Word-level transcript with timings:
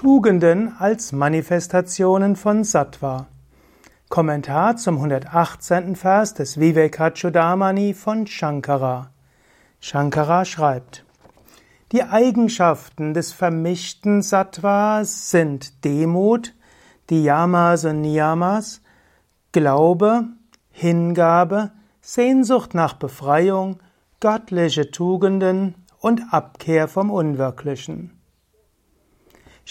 Tugenden 0.00 0.74
als 0.78 1.12
Manifestationen 1.12 2.34
von 2.34 2.64
Sattva. 2.64 3.26
Kommentar 4.08 4.78
zum 4.78 4.96
118. 4.96 5.94
Vers 5.94 6.32
des 6.32 6.58
Vivekachudamani 6.58 7.92
von 7.92 8.26
Shankara. 8.26 9.10
Shankara 9.78 10.46
schreibt, 10.46 11.04
die 11.92 12.02
Eigenschaften 12.02 13.12
des 13.12 13.34
vermischten 13.34 14.22
Sattva 14.22 15.04
sind 15.04 15.84
Demut, 15.84 16.54
die 17.10 17.22
Yamas 17.22 17.84
und 17.84 18.00
Niyamas, 18.00 18.80
Glaube, 19.52 20.28
Hingabe, 20.70 21.72
Sehnsucht 22.00 22.72
nach 22.72 22.94
Befreiung, 22.94 23.80
göttliche 24.18 24.90
Tugenden 24.90 25.74
und 25.98 26.22
Abkehr 26.32 26.88
vom 26.88 27.10
Unwirklichen. 27.10 28.19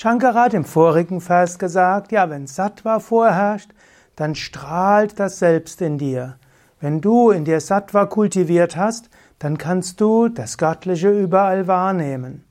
Shankara 0.01 0.43
hat 0.43 0.53
im 0.53 0.63
vorigen 0.63 1.19
Vers 1.19 1.59
gesagt, 1.59 2.13
ja, 2.13 2.29
wenn 2.29 2.47
Sattva 2.47 3.01
vorherrscht, 3.01 3.71
dann 4.15 4.33
strahlt 4.33 5.19
das 5.19 5.39
Selbst 5.39 5.81
in 5.81 5.97
dir. 5.97 6.37
Wenn 6.79 7.01
du 7.01 7.31
in 7.31 7.43
dir 7.43 7.59
Sattva 7.59 8.05
kultiviert 8.05 8.77
hast, 8.77 9.09
dann 9.39 9.57
kannst 9.57 9.99
du 9.99 10.29
das 10.29 10.57
Göttliche 10.57 11.09
überall 11.09 11.67
wahrnehmen. 11.67 12.45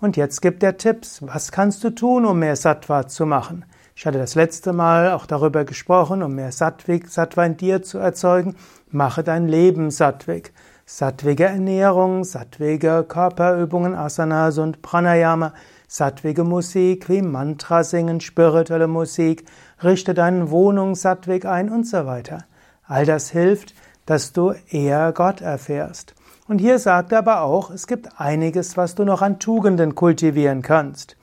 Und 0.00 0.18
jetzt 0.18 0.42
gibt 0.42 0.62
er 0.62 0.76
Tipps. 0.76 1.22
Was 1.26 1.50
kannst 1.50 1.82
du 1.82 1.88
tun, 1.88 2.26
um 2.26 2.40
mehr 2.40 2.56
Sattva 2.56 3.08
zu 3.08 3.24
machen? 3.24 3.64
Ich 3.96 4.04
hatte 4.04 4.18
das 4.18 4.34
letzte 4.34 4.74
Mal 4.74 5.12
auch 5.12 5.24
darüber 5.24 5.64
gesprochen, 5.64 6.22
um 6.22 6.34
mehr 6.34 6.52
Sattvik, 6.52 7.08
Sattva 7.08 7.46
in 7.46 7.56
dir 7.56 7.82
zu 7.82 7.96
erzeugen. 7.96 8.54
Mache 8.90 9.24
dein 9.24 9.48
Leben 9.48 9.90
Sattvik. 9.90 10.52
Sattvige 10.84 11.44
Ernährung, 11.44 12.22
sattvige 12.24 13.06
Körperübungen, 13.08 13.94
Asanas 13.94 14.58
und 14.58 14.82
Pranayama, 14.82 15.54
sattwige 15.92 16.42
Musik 16.42 17.10
wie 17.10 17.20
Mantra 17.20 17.84
singen, 17.84 18.22
spirituelle 18.22 18.88
Musik, 18.88 19.44
richte 19.84 20.14
deine 20.14 20.50
Wohnung 20.50 20.94
sattwig 20.94 21.44
ein 21.44 21.68
und 21.68 21.86
so 21.86 22.06
weiter. 22.06 22.46
All 22.86 23.04
das 23.04 23.28
hilft, 23.28 23.74
dass 24.06 24.32
du 24.32 24.54
eher 24.70 25.12
Gott 25.12 25.42
erfährst. 25.42 26.14
Und 26.48 26.60
hier 26.60 26.78
sagt 26.78 27.12
er 27.12 27.18
aber 27.18 27.42
auch, 27.42 27.70
es 27.70 27.86
gibt 27.86 28.18
einiges, 28.18 28.78
was 28.78 28.94
du 28.94 29.04
noch 29.04 29.20
an 29.20 29.38
Tugenden 29.38 29.94
kultivieren 29.94 30.62
kannst. 30.62 31.18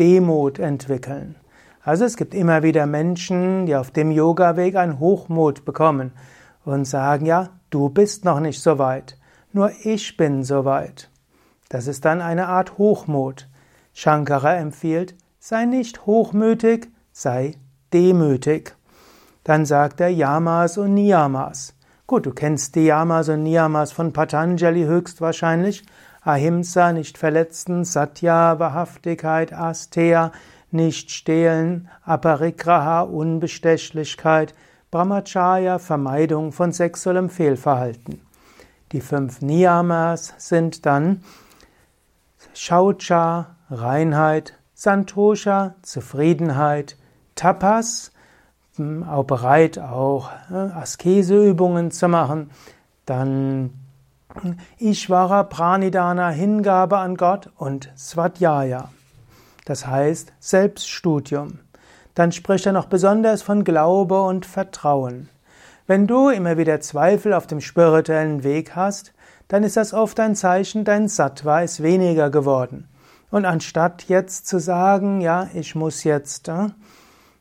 Demut 0.00 0.58
entwickeln. 0.58 1.34
Also 1.82 2.06
es 2.06 2.16
gibt 2.16 2.32
immer 2.32 2.62
wieder 2.62 2.86
Menschen, 2.86 3.66
die 3.66 3.76
auf 3.76 3.90
dem 3.90 4.10
Yoga-Weg 4.10 4.76
einen 4.76 5.00
Hochmut 5.00 5.66
bekommen 5.66 6.12
und 6.64 6.86
sagen, 6.86 7.26
ja, 7.26 7.50
du 7.68 7.90
bist 7.90 8.24
noch 8.24 8.40
nicht 8.40 8.62
so 8.62 8.78
weit, 8.78 9.18
nur 9.52 9.70
ich 9.82 10.16
bin 10.16 10.44
so 10.44 10.64
weit. 10.64 11.10
Das 11.68 11.86
ist 11.86 12.06
dann 12.06 12.22
eine 12.22 12.48
Art 12.48 12.78
Hochmut. 12.78 13.47
Shankara 14.00 14.54
empfiehlt, 14.54 15.16
sei 15.40 15.64
nicht 15.64 16.06
hochmütig, 16.06 16.86
sei 17.10 17.56
demütig. 17.92 18.76
Dann 19.42 19.66
sagt 19.66 20.00
er 20.00 20.08
Yamas 20.08 20.78
und 20.78 20.94
Niyamas. 20.94 21.74
Gut, 22.06 22.24
du 22.24 22.30
kennst 22.30 22.76
die 22.76 22.84
Yamas 22.84 23.28
und 23.28 23.42
Niyamas 23.42 23.90
von 23.90 24.12
Patanjali 24.12 24.84
höchstwahrscheinlich. 24.84 25.84
Ahimsa, 26.22 26.92
nicht 26.92 27.18
verletzen, 27.18 27.84
Satya, 27.84 28.60
Wahrhaftigkeit, 28.60 29.52
Asteya, 29.52 30.30
nicht 30.70 31.10
stehlen, 31.10 31.88
Aparigraha, 32.04 33.00
Unbestechlichkeit, 33.00 34.54
Brahmacharya, 34.92 35.80
Vermeidung 35.80 36.52
von 36.52 36.70
sexuellem 36.70 37.30
Fehlverhalten. 37.30 38.20
Die 38.92 39.00
fünf 39.00 39.42
Niyamas 39.42 40.34
sind 40.38 40.86
dann 40.86 41.24
Shaucha, 42.60 43.54
Reinheit, 43.70 44.54
Santosha, 44.74 45.76
Zufriedenheit, 45.82 46.96
Tapas, 47.36 48.10
hm, 48.74 49.04
auch 49.04 49.22
bereit, 49.22 49.78
auch 49.78 50.32
äh, 50.50 50.54
Askeseübungen 50.54 51.92
zu 51.92 52.08
machen, 52.08 52.50
dann 53.06 53.70
hm, 54.40 54.58
Ishvara 54.76 55.44
Pranidana, 55.44 56.30
Hingabe 56.30 56.98
an 56.98 57.16
Gott 57.16 57.48
und 57.54 57.92
Svadhyaya. 57.96 58.90
Das 59.64 59.86
heißt 59.86 60.32
Selbststudium. 60.40 61.60
Dann 62.16 62.32
spricht 62.32 62.66
er 62.66 62.72
noch 62.72 62.86
besonders 62.86 63.42
von 63.42 63.62
Glaube 63.62 64.20
und 64.22 64.46
Vertrauen. 64.46 65.28
Wenn 65.86 66.08
du 66.08 66.28
immer 66.28 66.58
wieder 66.58 66.80
Zweifel 66.80 67.34
auf 67.34 67.46
dem 67.46 67.60
spirituellen 67.60 68.42
Weg 68.42 68.74
hast, 68.74 69.12
dann 69.48 69.62
ist 69.62 69.76
das 69.76 69.94
oft 69.94 70.20
ein 70.20 70.34
Zeichen, 70.34 70.84
dein 70.84 71.08
Sattva 71.08 71.62
ist 71.62 71.82
weniger 71.82 72.30
geworden. 72.30 72.88
Und 73.30 73.44
anstatt 73.44 74.04
jetzt 74.04 74.46
zu 74.46 74.58
sagen, 74.58 75.20
ja, 75.20 75.48
ich 75.54 75.74
muss 75.74 76.04
jetzt, 76.04 76.48
äh, 76.48 76.68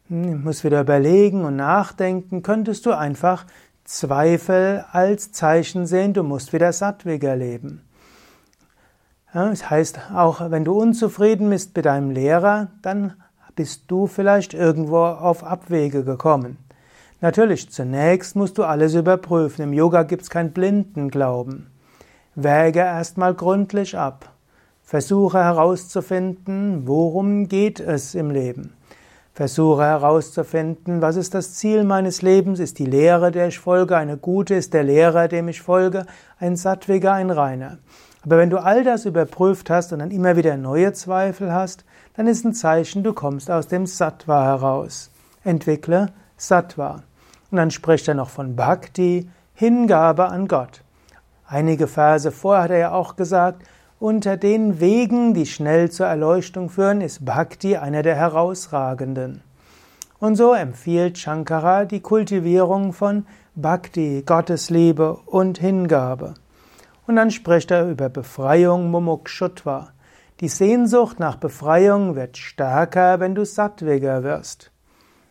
ich 0.09 0.15
muss 0.15 0.63
wieder 0.63 0.81
überlegen 0.81 1.45
und 1.45 1.55
nachdenken, 1.55 2.41
könntest 2.41 2.85
du 2.85 2.91
einfach 2.91 3.45
Zweifel 3.83 4.83
als 4.91 5.31
Zeichen 5.31 5.85
sehen, 5.85 6.13
du 6.13 6.23
musst 6.23 6.51
wieder 6.51 6.73
sattwiger 6.73 7.35
leben. 7.35 7.81
Ja, 9.33 9.49
das 9.49 9.69
heißt, 9.69 10.11
auch 10.13 10.51
wenn 10.51 10.65
du 10.65 10.73
unzufrieden 10.73 11.49
bist 11.49 11.75
mit 11.75 11.85
deinem 11.85 12.11
Lehrer, 12.11 12.67
dann 12.81 13.13
bist 13.55 13.83
du 13.87 14.07
vielleicht 14.07 14.53
irgendwo 14.53 14.97
auf 14.97 15.43
Abwege 15.43 16.03
gekommen. 16.03 16.57
Natürlich, 17.21 17.69
zunächst 17.71 18.35
musst 18.35 18.57
du 18.57 18.63
alles 18.63 18.93
überprüfen. 18.93 19.63
Im 19.63 19.73
Yoga 19.73 20.03
gibt 20.03 20.23
es 20.23 20.29
keinen 20.29 20.51
blinden 20.51 21.09
Glauben. 21.09 21.71
Wäge 22.39 22.81
erstmal 22.81 23.33
gründlich 23.33 23.97
ab. 23.97 24.29
Versuche 24.83 25.39
herauszufinden, 25.39 26.83
worum 26.85 27.47
geht 27.47 27.79
es 27.79 28.13
im 28.13 28.29
Leben. 28.29 28.73
Versuche 29.33 29.81
herauszufinden, 29.81 31.01
was 31.01 31.15
ist 31.15 31.33
das 31.33 31.55
Ziel 31.55 31.83
meines 31.83 32.21
Lebens? 32.21 32.59
Ist 32.59 32.77
die 32.77 32.85
Lehre, 32.85 33.31
der 33.31 33.47
ich 33.47 33.57
folge, 33.57 33.97
eine 33.97 34.17
gute? 34.17 34.53
Ist 34.53 34.75
der 34.75 34.83
Lehrer, 34.83 35.27
dem 35.27 35.47
ich 35.47 35.63
folge, 35.63 36.05
ein 36.37 36.55
sattwiger, 36.55 37.13
ein 37.13 37.31
reiner? 37.31 37.79
Aber 38.23 38.37
wenn 38.37 38.51
du 38.51 38.59
all 38.59 38.83
das 38.83 39.05
überprüft 39.05 39.71
hast 39.71 39.91
und 39.91 39.97
dann 39.97 40.11
immer 40.11 40.35
wieder 40.35 40.57
neue 40.57 40.93
Zweifel 40.93 41.51
hast, 41.51 41.85
dann 42.15 42.27
ist 42.27 42.45
ein 42.45 42.53
Zeichen, 42.53 43.01
du 43.01 43.13
kommst 43.13 43.49
aus 43.49 43.67
dem 43.67 43.87
Sattva 43.87 44.43
heraus. 44.43 45.09
Entwickle 45.43 46.09
Sattva. 46.37 47.01
Und 47.49 47.57
dann 47.57 47.71
spricht 47.71 48.07
er 48.07 48.13
noch 48.13 48.29
von 48.29 48.55
Bhakti, 48.55 49.27
Hingabe 49.55 50.27
an 50.27 50.47
Gott. 50.47 50.83
Einige 51.49 51.87
Verse 51.87 52.29
vorher 52.33 52.63
hat 52.63 52.71
er 52.71 52.77
ja 52.77 52.91
auch 52.91 53.15
gesagt, 53.15 53.63
unter 53.99 54.35
den 54.35 54.81
Wegen, 54.81 55.33
die 55.33 55.45
schnell 55.45 55.89
zur 55.89 56.05
Erleuchtung 56.05 56.69
führen, 56.69 56.99
ist 56.99 57.23
Bhakti 57.23 57.77
einer 57.77 58.03
der 58.03 58.15
herausragenden. 58.15 59.41
Und 60.19 60.35
so 60.35 60.53
empfiehlt 60.53 61.17
Shankara 61.17 61.85
die 61.85 62.01
Kultivierung 62.01 62.91
von 62.91 63.25
Bhakti, 63.55 64.23
Gottesliebe 64.25 65.19
und 65.25 65.57
Hingabe. 65.57 66.33
Und 67.07 67.15
dann 67.15 67.31
spricht 67.31 67.71
er 67.71 67.89
über 67.89 68.09
Befreiung 68.09 68.91
Mumukshutva. 68.91 69.93
Die 70.41 70.49
Sehnsucht 70.49 71.17
nach 71.17 71.37
Befreiung 71.37 72.15
wird 72.15 72.35
stärker, 72.37 73.21
wenn 73.21 73.35
du 73.35 73.45
sattwiger 73.45 74.23
wirst. 74.23 74.71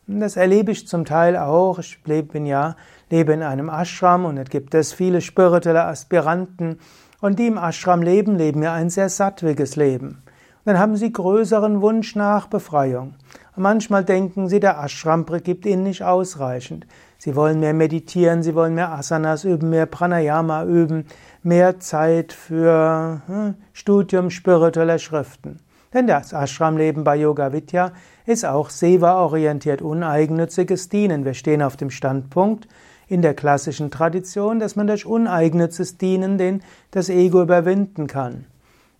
Das 0.06 0.37
erlebe 0.37 0.72
ich 0.72 0.88
zum 0.88 1.04
Teil 1.04 1.37
auch. 1.37 1.78
Ich 1.78 2.00
lebe, 2.04 2.38
ja, 2.38 2.77
lebe 3.11 3.33
in 3.33 3.43
einem 3.43 3.69
Ashram 3.69 4.25
und 4.25 4.37
es 4.37 4.50
gibt 4.50 4.75
es 4.75 4.93
viele 4.93 5.21
spirituelle 5.21 5.84
Aspiranten, 5.84 6.78
und 7.21 7.39
die 7.39 7.47
im 7.47 7.59
Ashram 7.59 8.03
leben, 8.03 8.37
leben 8.37 8.62
ja 8.62 8.72
ein 8.75 8.91
sehr 8.91 9.09
sattwiges 9.09 9.77
Leben. 9.77 10.22
Und 10.65 10.72
dann 10.72 10.78
haben 10.78 10.97
sie 10.97 11.12
größeren 11.12 11.81
Wunsch 11.81 12.16
nach 12.16 12.49
Befreiung. 12.49 13.15
Und 13.55 13.62
manchmal 13.62 14.05
denken 14.05 14.49
sie, 14.49 14.61
der 14.61 14.78
Ashram 14.83 15.25
gibt 15.43 15.65
ihnen 15.65 15.84
nicht 15.84 16.03
ausreichend. 16.03 16.87
Sie 17.19 17.34
wollen 17.34 17.61
mehr 17.61 17.72
meditieren, 17.72 18.43
sie 18.43 18.55
wollen 18.55 18.75
mehr 18.75 18.93
Asanas 18.93 19.45
üben, 19.45 19.71
mehr 19.71 19.87
Pranayama 19.87 20.65
üben, 20.65 21.06
mehr 21.43 21.81
Zeit 21.81 22.33
für 22.33 23.22
hm, 23.27 23.55
Studium 23.72 24.31
spiritueller 24.31 24.99
Schriften. 24.99 25.61
Denn 25.95 26.06
das 26.06 26.33
Ashram-Leben 26.33 27.05
bei 27.05 27.16
Yoga 27.16 27.53
Vidya 27.53 27.92
ist 28.27 28.45
auch 28.45 28.69
seva-orientiert, 28.69 29.81
uneigennütziges 29.81 30.89
Dienen. 30.89 31.25
Wir 31.25 31.34
stehen 31.34 31.63
auf 31.63 31.77
dem 31.77 31.91
Standpunkt, 31.91 32.69
in 33.09 33.23
der 33.23 33.35
klassischen 33.35 33.91
Tradition, 33.91 34.59
dass 34.59 34.77
man 34.77 34.87
durch 34.87 35.07
uneigennützes 35.07 35.99
Dienen 35.99 36.39
den, 36.39 36.63
das 36.91 37.09
Ego 37.09 37.43
überwinden 37.43 38.07
kann. 38.07 38.47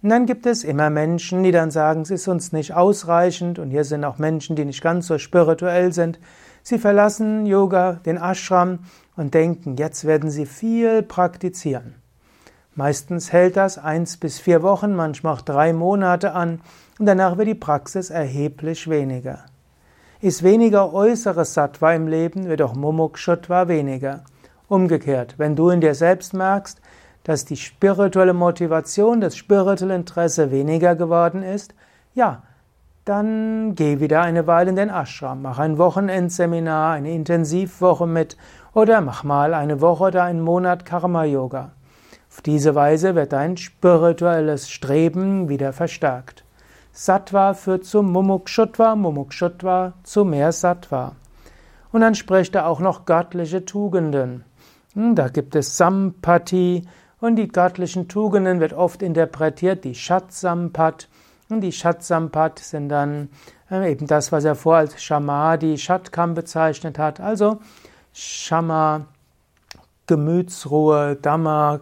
Und 0.03 0.11
dann 0.11 0.27
gibt 0.27 0.47
es 0.47 0.63
immer 0.63 0.91
Menschen, 0.91 1.43
die 1.43 1.51
dann 1.51 1.71
sagen, 1.71 2.03
es 2.03 2.11
ist 2.11 2.29
uns 2.29 2.53
nicht 2.53 2.75
ausreichend, 2.75 3.59
und 3.59 3.71
hier 3.71 3.85
sind 3.85 4.05
auch 4.05 4.19
Menschen, 4.19 4.55
die 4.55 4.65
nicht 4.65 4.83
ganz 4.83 5.07
so 5.07 5.19
spirituell 5.19 5.93
sind. 5.93 6.21
Sie 6.63 6.79
verlassen 6.79 7.47
Yoga, 7.47 7.95
den 8.07 8.17
Ashram, 8.17 8.81
und 9.17 9.35
denken, 9.35 9.77
jetzt 9.77 10.05
werden 10.05 10.31
sie 10.31 10.47
viel 10.47 11.03
praktizieren. 11.03 11.95
Meistens 12.75 13.33
hält 13.33 13.57
das 13.57 13.79
eins 13.79 14.19
bis 14.19 14.39
vier 14.39 14.63
Wochen, 14.63 14.95
manchmal 14.95 15.35
auch 15.35 15.41
drei 15.41 15.73
Monate 15.73 16.33
an, 16.33 16.61
und 16.99 17.07
danach 17.07 17.39
wird 17.39 17.49
die 17.49 17.55
Praxis 17.55 18.11
erheblich 18.11 18.89
weniger. 18.89 19.47
Ist 20.21 20.43
weniger 20.43 20.95
äußeres 20.95 21.53
Sattva 21.53 21.93
im 21.93 22.09
Leben, 22.09 22.49
wird 22.49 22.63
auch 22.63 22.75
Mumukshutva 22.75 23.69
weniger. 23.69 24.25
Umgekehrt, 24.67 25.35
wenn 25.37 25.55
du 25.55 25.69
in 25.69 25.83
dir 25.83 25.95
selbst 25.95 26.33
merkst, 26.33 26.81
dass 27.23 27.45
die 27.45 27.59
spirituelle 27.59 28.33
Motivation, 28.33 29.21
das 29.21 29.37
spirituelle 29.37 29.95
Interesse 29.95 30.51
weniger 30.51 30.95
geworden 30.97 31.43
ist, 31.43 31.75
ja, 32.15 32.45
dann 33.05 33.75
geh 33.75 34.01
wieder 34.01 34.23
eine 34.23 34.47
Weile 34.47 34.71
in 34.71 34.77
den 34.77 34.89
Ashram, 34.89 35.43
mach 35.43 35.59
ein 35.59 35.77
Wochenendseminar, 35.77 36.95
eine 36.95 37.13
Intensivwoche 37.13 38.07
mit 38.07 38.39
oder 38.73 39.03
mach 39.03 39.23
mal 39.23 39.53
eine 39.53 39.83
Woche 39.83 40.05
oder 40.05 40.25
einen 40.25 40.41
Monat 40.41 40.87
Karma 40.87 41.25
Yoga. 41.25 41.73
Auf 42.31 42.41
diese 42.41 42.75
Weise 42.75 43.15
wird 43.15 43.35
dein 43.35 43.59
spirituelles 43.59 44.71
Streben 44.71 45.51
wieder 45.51 45.75
verstärkt. 45.75 46.46
Sattva 46.99 47.53
führt 47.53 47.85
zu 47.85 48.03
Mumukshutva, 48.03 48.97
Mumukshutva 48.97 49.93
zu 50.03 50.25
mehr 50.25 50.51
Sattva. 50.51 51.13
Und 51.93 52.01
dann 52.01 52.15
spricht 52.15 52.55
er 52.55 52.67
auch 52.67 52.81
noch 52.81 53.05
göttliche 53.05 53.67
Tugenden. 53.67 54.47
Hm, 54.95 55.15
da 55.15 55.29
gibt 55.29 55.55
es 55.57 55.77
Sampati 55.77 56.89
und 57.21 57.37
die 57.37 57.49
göttlichen 57.49 58.09
Tugenden 58.09 58.61
wird 58.61 58.73
oft 58.73 59.03
interpretiert, 59.03 59.85
die 59.85 59.95
Shat-Sampat. 59.95 61.09
Und 61.51 61.61
die 61.61 61.73
Shat-Sampat 61.73 62.61
sind 62.61 62.89
dann 62.89 63.29
äh, 63.71 63.93
eben 63.93 64.07
das, 64.07 64.33
was 64.33 64.47
er 64.47 64.55
vor 64.55 64.77
als 64.77 65.03
Shamadi, 65.03 65.77
Shatkam 65.77 66.33
bezeichnet 66.33 66.99
hat. 66.99 67.21
Also 67.21 67.59
Shama, 68.15 69.05
Gemütsruhe, 70.07 71.17
Dhamma, 71.17 71.81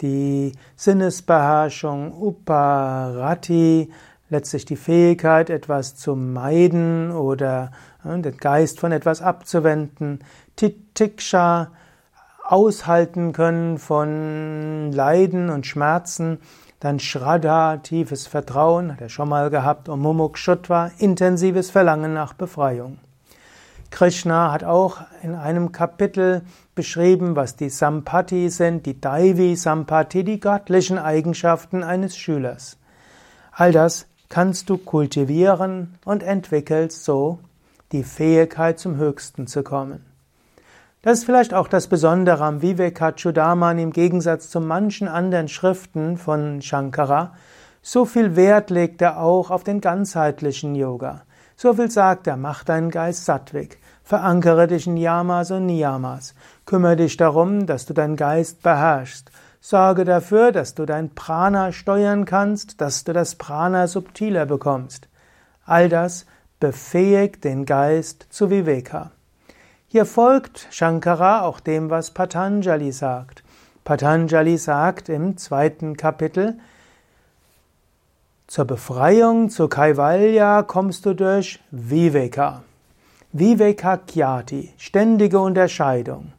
die 0.00 0.52
Sinnesbeherrschung, 0.76 2.14
Uparati, 2.14 3.92
letztlich 4.34 4.64
die 4.64 4.76
Fähigkeit, 4.76 5.48
etwas 5.48 5.96
zu 5.96 6.16
meiden 6.16 7.12
oder 7.12 7.70
äh, 8.04 8.18
den 8.18 8.36
Geist 8.36 8.80
von 8.80 8.92
etwas 8.92 9.22
abzuwenden. 9.22 10.18
Titiksha, 10.56 11.70
aushalten 12.44 13.32
können 13.32 13.78
von 13.78 14.92
Leiden 14.92 15.48
und 15.50 15.66
Schmerzen. 15.66 16.38
Dann 16.80 17.00
Shraddha, 17.00 17.78
tiefes 17.78 18.26
Vertrauen, 18.26 18.92
hat 18.92 19.00
er 19.00 19.08
schon 19.08 19.28
mal 19.28 19.48
gehabt. 19.48 19.88
Und 19.88 20.00
Mumukshutva, 20.00 20.90
intensives 20.98 21.70
Verlangen 21.70 22.12
nach 22.12 22.34
Befreiung. 22.34 22.98
Krishna 23.90 24.52
hat 24.52 24.64
auch 24.64 24.98
in 25.22 25.34
einem 25.34 25.72
Kapitel 25.72 26.42
beschrieben, 26.74 27.36
was 27.36 27.56
die 27.56 27.70
Sampati 27.70 28.50
sind, 28.50 28.84
die 28.86 29.00
Daivi 29.00 29.56
Sampati, 29.56 30.24
die 30.24 30.40
göttlichen 30.40 30.98
Eigenschaften 30.98 31.82
eines 31.84 32.16
Schülers. 32.16 32.76
All 33.52 33.70
das 33.70 34.06
kannst 34.28 34.70
du 34.70 34.78
kultivieren 34.78 35.98
und 36.04 36.22
entwickelst 36.22 37.04
so 37.04 37.38
die 37.92 38.04
Fähigkeit 38.04 38.78
zum 38.78 38.96
Höchsten 38.96 39.46
zu 39.46 39.62
kommen. 39.62 40.04
Das 41.02 41.18
ist 41.18 41.24
vielleicht 41.24 41.52
auch 41.52 41.68
das 41.68 41.86
Besondere 41.86 42.42
am 42.44 42.62
Vivekachudaman 42.62 43.78
im 43.78 43.92
Gegensatz 43.92 44.48
zu 44.48 44.60
manchen 44.60 45.06
anderen 45.06 45.48
Schriften 45.48 46.16
von 46.16 46.62
Shankara. 46.62 47.34
So 47.82 48.06
viel 48.06 48.36
Wert 48.36 48.70
legt 48.70 49.02
er 49.02 49.20
auch 49.20 49.50
auf 49.50 49.64
den 49.64 49.82
ganzheitlichen 49.82 50.74
Yoga. 50.74 51.22
So 51.56 51.74
viel 51.74 51.90
sagt 51.90 52.26
er, 52.26 52.38
mach 52.38 52.64
deinen 52.64 52.90
Geist 52.90 53.26
sattwig, 53.26 53.78
verankere 54.02 54.66
dich 54.66 54.86
in 54.86 54.96
Yamas 54.96 55.50
und 55.50 55.66
Niyamas, 55.66 56.34
kümmere 56.64 56.96
dich 56.96 57.16
darum, 57.18 57.66
dass 57.66 57.84
du 57.84 57.92
deinen 57.92 58.16
Geist 58.16 58.62
beherrschst, 58.62 59.30
sorge 59.64 60.04
dafür, 60.04 60.52
dass 60.52 60.74
du 60.74 60.84
dein 60.84 61.14
Prana 61.14 61.72
steuern 61.72 62.26
kannst, 62.26 62.82
dass 62.82 63.04
du 63.04 63.14
das 63.14 63.36
Prana 63.36 63.86
subtiler 63.86 64.44
bekommst. 64.44 65.08
All 65.64 65.88
das 65.88 66.26
befähigt 66.60 67.44
den 67.44 67.64
Geist 67.64 68.26
zu 68.28 68.50
Viveka. 68.50 69.12
Hier 69.88 70.04
folgt 70.04 70.68
Shankara 70.70 71.40
auch 71.40 71.60
dem, 71.60 71.88
was 71.88 72.10
Patanjali 72.10 72.92
sagt. 72.92 73.42
Patanjali 73.84 74.58
sagt 74.58 75.08
im 75.08 75.38
zweiten 75.38 75.96
Kapitel, 75.96 76.58
zur 78.46 78.66
Befreiung, 78.66 79.48
zur 79.48 79.70
Kaivalya 79.70 80.62
kommst 80.62 81.06
du 81.06 81.14
durch 81.14 81.58
Viveka. 81.70 82.64
Viveka 83.32 83.96
Kyati, 83.96 84.74
ständige 84.76 85.40
Unterscheidung. 85.40 86.34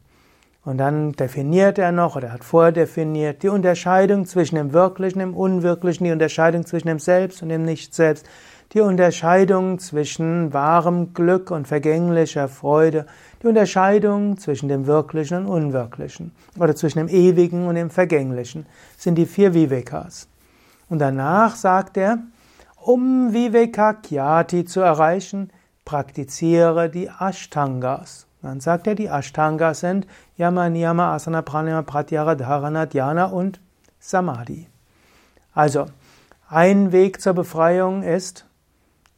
Und 0.65 0.79
dann 0.79 1.11
definiert 1.11 1.77
er 1.77 1.91
noch, 1.91 2.15
oder 2.15 2.33
hat 2.33 2.43
vordefiniert, 2.43 3.43
die 3.43 3.49
Unterscheidung 3.49 4.25
zwischen 4.25 4.55
dem 4.55 4.73
Wirklichen, 4.73 5.19
dem 5.19 5.35
Unwirklichen, 5.35 6.05
die 6.05 6.11
Unterscheidung 6.11 6.65
zwischen 6.65 6.87
dem 6.87 6.97
Selbst 6.97 7.43
und 7.43 7.49
dem 7.49 7.63
Nicht-Selbst, 7.63 8.25
die 8.73 8.81
Unterscheidung 8.81 9.77
zwischen 9.77 10.53
wahrem 10.53 11.13
Glück 11.13 11.51
und 11.51 11.67
vergänglicher 11.67 12.47
Freude, 12.47 13.05
die 13.43 13.47
Unterscheidung 13.47 14.37
zwischen 14.37 14.67
dem 14.67 14.87
Wirklichen 14.87 15.45
und 15.45 15.65
Unwirklichen 15.65 16.31
oder 16.59 16.75
zwischen 16.75 16.97
dem 16.97 17.09
Ewigen 17.09 17.67
und 17.67 17.75
dem 17.75 17.91
Vergänglichen 17.91 18.65
sind 18.97 19.15
die 19.15 19.27
vier 19.27 19.53
Vivekas. 19.53 20.27
Und 20.89 20.97
danach 20.97 21.55
sagt 21.55 21.95
er, 21.95 22.17
um 22.77 23.33
Viveka 23.33 23.93
Kyati 23.93 24.65
zu 24.65 24.81
erreichen, 24.81 25.51
praktiziere 25.85 26.89
die 26.89 27.09
Ashtangas. 27.19 28.25
Dann 28.45 28.59
sagt 28.59 28.85
er, 28.85 28.93
die 28.93 29.09
Ashtangas 29.09 29.79
sind 29.79 30.05
Yama, 30.37 30.69
Niyama, 30.69 31.15
Asana, 31.15 31.41
Pranayama, 31.41 31.81
Pratyahara, 31.81 32.35
Dharana, 32.35 32.85
Dhyana 32.85 33.25
und 33.25 33.59
Samadhi. 33.99 34.67
Also, 35.55 35.87
ein 36.47 36.91
Weg 36.91 37.21
zur 37.21 37.33
Befreiung 37.33 38.03
ist 38.03 38.45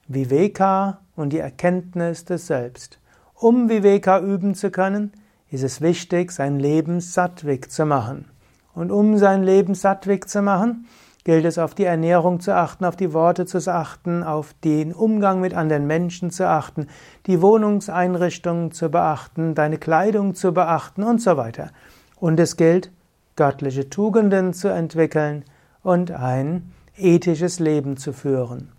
Viveka 0.07 0.99
und 1.17 1.33
die 1.33 1.39
Erkenntnis 1.39 2.23
des 2.23 2.47
Selbst. 2.47 2.99
Um 3.33 3.67
Viveka 3.67 4.21
üben 4.21 4.55
zu 4.55 4.71
können, 4.71 5.11
ist 5.51 5.63
es 5.63 5.81
wichtig, 5.81 6.31
sein 6.31 6.57
Leben 6.57 7.01
sattwig 7.01 7.69
zu 7.69 7.85
machen. 7.85 8.31
Und 8.73 8.91
um 8.91 9.17
sein 9.17 9.43
Leben 9.43 9.75
sattwig 9.75 10.29
zu 10.29 10.41
machen, 10.41 10.87
gilt 11.27 11.43
es 11.43 11.57
auf 11.57 11.75
die 11.75 11.83
Ernährung 11.83 12.39
zu 12.39 12.55
achten, 12.55 12.85
auf 12.85 12.95
die 12.95 13.11
Worte 13.11 13.45
zu 13.45 13.59
achten, 13.69 14.23
auf 14.23 14.53
den 14.63 14.93
Umgang 14.93 15.41
mit 15.41 15.53
anderen 15.53 15.85
Menschen 15.85 16.31
zu 16.31 16.47
achten, 16.47 16.87
die 17.25 17.41
Wohnungseinrichtungen 17.41 18.71
zu 18.71 18.87
beachten, 18.87 19.53
deine 19.53 19.77
Kleidung 19.77 20.35
zu 20.35 20.53
beachten 20.53 21.03
und 21.03 21.21
so 21.21 21.35
weiter. 21.35 21.71
Und 22.15 22.39
es 22.39 22.55
gilt, 22.55 22.91
göttliche 23.35 23.89
Tugenden 23.89 24.53
zu 24.53 24.69
entwickeln 24.69 25.43
und 25.83 26.11
ein 26.11 26.71
ethisches 26.95 27.59
Leben 27.59 27.97
zu 27.97 28.13
führen. 28.13 28.71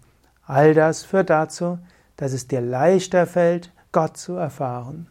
All 0.46 0.72
das 0.72 1.04
führt 1.04 1.28
dazu, 1.28 1.78
dass 2.16 2.32
es 2.32 2.48
dir 2.48 2.62
leichter 2.62 3.26
fällt, 3.26 3.74
Gott 3.92 4.16
zu 4.16 4.36
erfahren. 4.36 5.06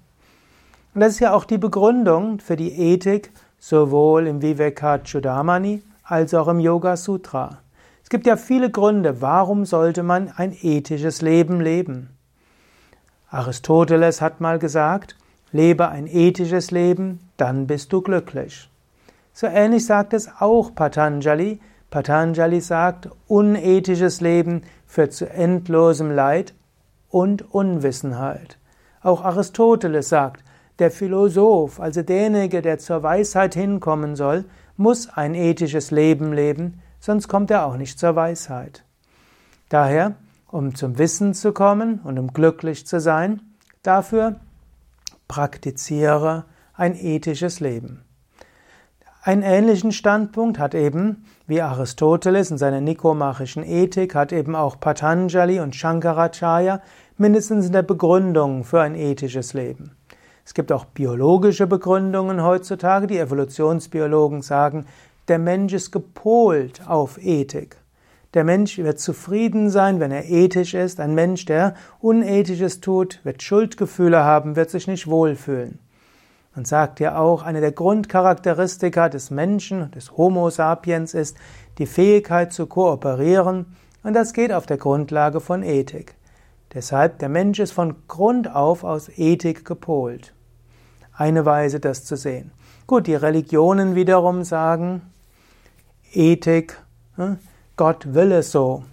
Und 0.95 1.01
das 1.01 1.13
ist 1.13 1.19
ja 1.19 1.35
auch 1.35 1.45
die 1.45 1.59
Begründung 1.59 2.39
für 2.39 2.55
die 2.55 2.71
Ethik, 2.71 3.31
sowohl 3.59 4.25
im 4.25 4.41
Vivekachudamani 4.41 5.83
als 6.07 6.33
auch 6.33 6.47
im 6.47 6.59
Yoga 6.59 6.95
Sutra. 6.95 7.59
Es 8.01 8.09
gibt 8.09 8.25
ja 8.25 8.37
viele 8.37 8.71
Gründe, 8.71 9.21
warum 9.21 9.65
sollte 9.65 10.03
man 10.03 10.31
ein 10.33 10.55
ethisches 10.61 11.21
Leben 11.21 11.59
leben. 11.59 12.09
Aristoteles 13.29 14.21
hat 14.21 14.39
mal 14.39 14.57
gesagt, 14.57 15.17
lebe 15.51 15.89
ein 15.89 16.07
ethisches 16.07 16.71
Leben, 16.71 17.19
dann 17.35 17.67
bist 17.67 17.91
du 17.91 18.01
glücklich. 18.01 18.69
So 19.33 19.47
ähnlich 19.47 19.85
sagt 19.85 20.13
es 20.13 20.29
auch 20.39 20.73
Patanjali. 20.73 21.59
Patanjali 21.89 22.61
sagt, 22.61 23.09
unethisches 23.27 24.21
Leben 24.21 24.61
führt 24.85 25.11
zu 25.11 25.29
endlosem 25.29 26.09
Leid 26.09 26.53
und 27.09 27.53
Unwissenheit. 27.53 28.57
Auch 29.01 29.23
Aristoteles 29.25 30.07
sagt, 30.07 30.43
der 30.79 30.91
Philosoph, 30.91 31.79
also 31.81 32.01
derjenige, 32.01 32.61
der 32.61 32.77
zur 32.77 33.03
Weisheit 33.03 33.55
hinkommen 33.55 34.15
soll, 34.15 34.45
muss 34.77 35.09
ein 35.09 35.33
ethisches 35.33 35.91
Leben 35.91 36.31
leben, 36.33 36.81
sonst 36.99 37.27
kommt 37.27 37.51
er 37.51 37.65
auch 37.65 37.77
nicht 37.77 37.99
zur 37.99 38.15
Weisheit. 38.15 38.83
Daher, 39.69 40.15
um 40.47 40.75
zum 40.75 40.97
Wissen 40.97 41.33
zu 41.33 41.51
kommen 41.51 41.99
und 42.03 42.17
um 42.17 42.31
glücklich 42.31 42.87
zu 42.87 42.99
sein, 42.99 43.41
dafür 43.83 44.39
praktiziere 45.27 46.45
ein 46.73 46.95
ethisches 46.95 47.59
Leben. 47.59 48.03
Einen 49.23 49.41
ähnlichen 49.41 49.91
Standpunkt 49.91 50.57
hat 50.57 50.73
eben, 50.73 51.25
wie 51.47 51.61
Aristoteles 51.61 52.49
in 52.49 52.57
seiner 52.57 52.79
nikomachischen 52.79 53.61
Ethik, 53.61 54.15
hat 54.15 54.31
eben 54.31 54.55
auch 54.55 54.79
Patanjali 54.79 55.59
und 55.59 55.75
Shankaracharya 55.75 56.81
mindestens 57.17 57.65
in 57.65 57.73
der 57.73 57.81
Begründung 57.81 58.63
für 58.63 58.79
ein 58.79 58.95
ethisches 58.95 59.53
Leben. 59.53 59.96
Es 60.47 60.53
gibt 60.53 60.71
auch 60.71 60.85
biologische 60.85 61.67
Begründungen 61.67 62.41
heutzutage. 62.41 63.05
Die 63.05 63.19
Evolutionsbiologen 63.19 64.41
sagen, 64.41 64.85
der 65.27 65.39
Mensch 65.39 65.73
ist 65.73 65.91
gepolt 65.91 66.87
auf 66.87 67.21
Ethik. 67.21 67.75
Der 68.33 68.45
Mensch 68.45 68.77
wird 68.77 68.97
zufrieden 68.97 69.69
sein, 69.69 69.99
wenn 69.99 70.09
er 70.09 70.29
ethisch 70.29 70.73
ist. 70.73 71.01
Ein 71.01 71.15
Mensch, 71.15 71.43
der 71.43 71.73
Unethisches 71.99 72.79
tut, 72.79 73.19
wird 73.25 73.43
Schuldgefühle 73.43 74.23
haben, 74.23 74.55
wird 74.55 74.69
sich 74.69 74.87
nicht 74.87 75.07
wohlfühlen. 75.07 75.79
Man 76.55 76.63
sagt 76.63 77.01
ja 77.01 77.17
auch, 77.17 77.43
eine 77.43 77.59
der 77.59 77.73
Grundcharakteristika 77.73 79.09
des 79.09 79.31
Menschen, 79.31 79.91
des 79.91 80.15
Homo 80.15 80.49
sapiens 80.49 81.13
ist 81.13 81.35
die 81.77 81.85
Fähigkeit 81.85 82.53
zu 82.53 82.67
kooperieren 82.67 83.75
und 84.01 84.13
das 84.13 84.31
geht 84.31 84.53
auf 84.53 84.65
der 84.65 84.77
Grundlage 84.77 85.41
von 85.41 85.61
Ethik. 85.61 86.15
Deshalb, 86.73 87.19
der 87.19 87.27
Mensch 87.27 87.59
ist 87.59 87.73
von 87.73 88.07
Grund 88.07 88.49
auf 88.55 88.85
aus 88.85 89.09
Ethik 89.17 89.65
gepolt. 89.65 90.33
Eine 91.17 91.45
Weise, 91.45 91.79
das 91.79 92.05
zu 92.05 92.15
sehen. 92.15 92.51
Gut, 92.85 93.07
die 93.07 93.15
Religionen 93.15 93.95
wiederum 93.95 94.43
sagen, 94.43 95.01
Ethik, 96.13 96.77
hm, 97.15 97.39
Gott 97.75 98.13
will 98.13 98.31
es 98.31 98.51
so. 98.51 98.83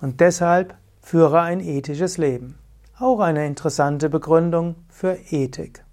Und 0.00 0.20
deshalb 0.20 0.74
führe 1.00 1.40
ein 1.40 1.58
ethisches 1.58 2.18
Leben. 2.18 2.56
Auch 2.98 3.18
eine 3.18 3.46
interessante 3.46 4.08
Begründung 4.08 4.76
für 4.88 5.18
Ethik. 5.30 5.84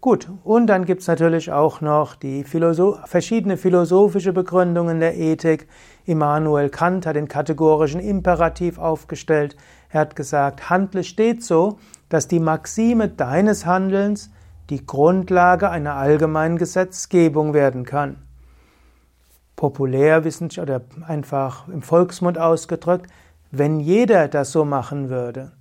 Gut, 0.00 0.28
und 0.44 0.66
dann 0.66 0.86
gibt's 0.86 1.06
natürlich 1.06 1.52
auch 1.52 1.82
noch 1.82 2.16
die 2.16 2.42
Philosoph 2.42 2.98
verschiedene 3.04 3.56
philosophische 3.56 4.32
Begründungen 4.32 4.98
der 4.98 5.16
Ethik. 5.16 5.68
Immanuel 6.06 6.70
Kant 6.70 7.06
hat 7.06 7.16
den 7.16 7.28
kategorischen 7.28 8.00
Imperativ 8.00 8.78
aufgestellt. 8.78 9.56
Er 9.90 10.00
hat 10.00 10.16
gesagt, 10.16 10.70
handle 10.70 11.04
stets 11.04 11.46
so, 11.46 11.78
dass 12.08 12.28
die 12.28 12.40
Maxime 12.40 13.08
deines 13.08 13.66
Handelns 13.66 14.30
die 14.70 14.86
Grundlage 14.86 15.70
einer 15.70 15.94
allgemeinen 15.94 16.58
Gesetzgebung 16.58 17.54
werden 17.54 17.84
kann. 17.84 18.16
Populärwissenschaft 19.56 20.68
oder 20.68 20.82
einfach 21.06 21.68
im 21.68 21.82
Volksmund 21.82 22.38
ausgedrückt, 22.38 23.10
wenn 23.50 23.80
jeder 23.80 24.28
das 24.28 24.52
so 24.52 24.64
machen 24.64 25.08
würde. 25.08 25.52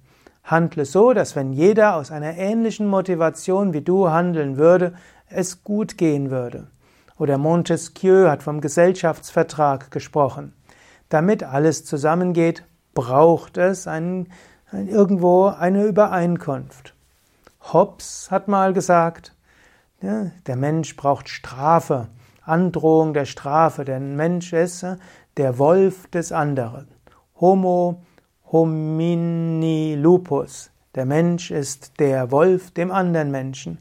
Handle 0.43 0.85
so, 0.85 1.13
dass 1.13 1.35
wenn 1.35 1.53
jeder 1.53 1.95
aus 1.95 2.11
einer 2.11 2.37
ähnlichen 2.37 2.87
Motivation 2.87 3.73
wie 3.73 3.81
du 3.81 4.09
handeln 4.09 4.57
würde, 4.57 4.93
es 5.29 5.63
gut 5.63 5.97
gehen 5.97 6.31
würde. 6.31 6.67
Oder 7.17 7.37
Montesquieu 7.37 8.27
hat 8.29 8.41
vom 8.41 8.61
Gesellschaftsvertrag 8.61 9.91
gesprochen. 9.91 10.53
Damit 11.09 11.43
alles 11.43 11.85
zusammengeht, 11.85 12.63
braucht 12.93 13.57
es 13.57 13.87
ein, 13.87 14.27
ein, 14.71 14.87
irgendwo 14.87 15.45
eine 15.47 15.85
Übereinkunft. 15.85 16.95
Hobbes 17.61 18.29
hat 18.31 18.47
mal 18.47 18.73
gesagt, 18.73 19.35
ja, 20.01 20.31
der 20.47 20.55
Mensch 20.55 20.95
braucht 20.95 21.29
Strafe, 21.29 22.07
Androhung 22.43 23.13
der 23.13 23.25
Strafe. 23.25 23.85
Der 23.85 23.99
Mensch 23.99 24.51
ist 24.51 24.85
der 25.37 25.57
Wolf 25.57 26.07
des 26.07 26.31
anderen. 26.31 26.87
Homo 27.39 28.01
homini 28.51 29.95
lupus. 29.95 30.71
Der 30.95 31.05
Mensch 31.05 31.51
ist 31.51 31.99
der 31.99 32.31
Wolf 32.31 32.71
dem 32.71 32.91
anderen 32.91 33.31
Menschen. 33.31 33.77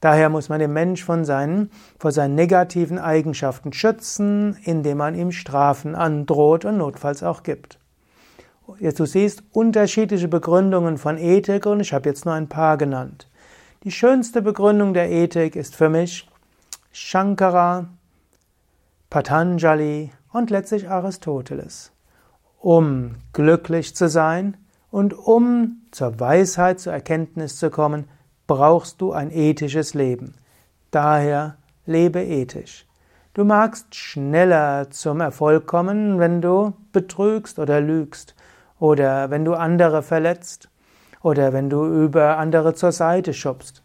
Daher 0.00 0.28
muss 0.28 0.48
man 0.48 0.60
den 0.60 0.72
Mensch 0.72 1.04
von 1.04 1.24
seinen, 1.24 1.70
vor 1.98 2.12
seinen 2.12 2.34
negativen 2.34 2.98
Eigenschaften 2.98 3.72
schützen, 3.72 4.56
indem 4.64 4.98
man 4.98 5.14
ihm 5.14 5.32
Strafen 5.32 5.94
androht 5.94 6.64
und 6.64 6.78
notfalls 6.78 7.22
auch 7.22 7.42
gibt. 7.42 7.77
Du 8.80 9.06
siehst 9.06 9.42
unterschiedliche 9.52 10.28
Begründungen 10.28 10.98
von 10.98 11.16
Ethik 11.16 11.64
und 11.64 11.80
ich 11.80 11.94
habe 11.94 12.06
jetzt 12.06 12.26
nur 12.26 12.34
ein 12.34 12.50
paar 12.50 12.76
genannt. 12.76 13.26
Die 13.84 13.90
schönste 13.90 14.42
Begründung 14.42 14.92
der 14.92 15.10
Ethik 15.10 15.56
ist 15.56 15.74
für 15.74 15.88
mich 15.88 16.28
Shankara, 16.92 17.88
Patanjali 19.08 20.10
und 20.34 20.50
letztlich 20.50 20.90
Aristoteles. 20.90 21.92
Um 22.60 23.14
glücklich 23.32 23.96
zu 23.96 24.06
sein 24.06 24.58
und 24.90 25.14
um 25.14 25.80
zur 25.90 26.20
Weisheit, 26.20 26.78
zur 26.78 26.92
Erkenntnis 26.92 27.56
zu 27.56 27.70
kommen, 27.70 28.04
brauchst 28.46 29.00
du 29.00 29.12
ein 29.12 29.30
ethisches 29.30 29.94
Leben. 29.94 30.34
Daher 30.90 31.56
lebe 31.86 32.22
ethisch. 32.22 32.86
Du 33.32 33.44
magst 33.44 33.94
schneller 33.94 34.90
zum 34.90 35.20
Erfolg 35.22 35.66
kommen, 35.66 36.18
wenn 36.18 36.42
du 36.42 36.74
betrügst 36.92 37.58
oder 37.58 37.80
lügst 37.80 38.34
oder 38.78 39.30
wenn 39.30 39.44
du 39.44 39.54
andere 39.54 40.02
verletzt 40.02 40.68
oder 41.22 41.52
wenn 41.52 41.70
du 41.70 41.84
über 41.86 42.38
andere 42.38 42.74
zur 42.74 42.92
Seite 42.92 43.34
schubst. 43.34 43.82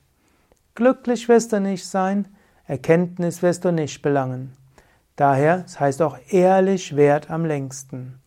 Glücklich 0.76 1.30
wirst 1.30 1.54
du 1.54 1.60
nicht 1.60 1.86
sein, 1.86 2.28
Erkenntnis 2.66 3.42
wirst 3.42 3.66
du 3.66 3.72
nicht 3.72 4.02
belangen. 4.02 4.54
Daher, 5.16 5.64
es 5.66 5.80
heißt 5.80 6.02
auch 6.02 6.18
ehrlich 6.30 6.96
wert 6.96 7.30
am 7.30 7.46
längsten. 7.46 8.20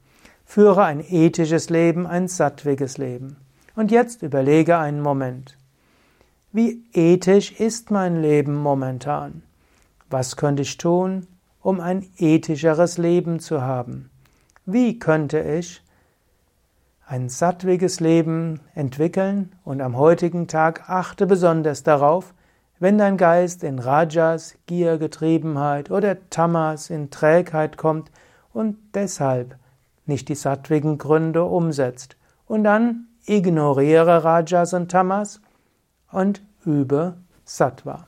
Führe 0.44 0.84
ein 0.84 1.00
ethisches 1.00 1.70
Leben, 1.70 2.06
ein 2.06 2.28
sattwiges 2.28 2.98
Leben. 2.98 3.36
Und 3.74 3.90
jetzt 3.90 4.22
überlege 4.22 4.78
einen 4.78 5.00
Moment. 5.00 5.56
Wie 6.52 6.84
ethisch 6.92 7.52
ist 7.60 7.90
mein 7.90 8.22
Leben 8.22 8.54
momentan? 8.54 9.42
Was 10.08 10.36
könnte 10.36 10.62
ich 10.62 10.78
tun, 10.78 11.26
um 11.60 11.80
ein 11.80 12.08
ethischeres 12.16 12.96
Leben 12.96 13.40
zu 13.40 13.62
haben? 13.62 14.10
Wie 14.64 14.98
könnte 14.98 15.40
ich 15.40 15.82
ein 17.08 17.28
sattwiges 17.28 18.00
Leben 18.00 18.60
entwickeln 18.74 19.52
und 19.64 19.80
am 19.80 19.96
heutigen 19.96 20.48
Tag 20.48 20.90
achte 20.90 21.26
besonders 21.26 21.84
darauf, 21.84 22.34
wenn 22.80 22.98
dein 22.98 23.16
Geist 23.16 23.62
in 23.62 23.78
Rajas, 23.78 24.56
Giergetriebenheit 24.66 25.90
oder 25.90 26.16
Tamas 26.30 26.90
in 26.90 27.10
Trägheit 27.10 27.76
kommt 27.76 28.10
und 28.52 28.76
deshalb 28.94 29.56
nicht 30.04 30.28
die 30.28 30.34
sattwigen 30.34 30.98
Gründe 30.98 31.44
umsetzt. 31.44 32.16
Und 32.46 32.64
dann 32.64 33.06
ignoriere 33.24 34.24
Rajas 34.24 34.74
und 34.74 34.90
Tamas 34.90 35.40
und 36.10 36.42
übe 36.64 37.18
Sattva. 37.44 38.06